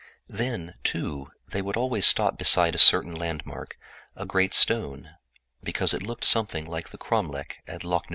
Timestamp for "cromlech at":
6.97-7.81